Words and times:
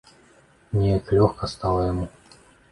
Нейк 0.77 1.05
лёгка 1.19 1.45
стала 1.53 1.87
яму. 1.91 2.11